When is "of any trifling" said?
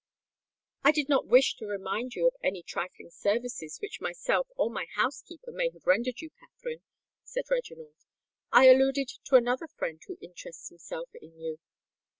2.25-3.11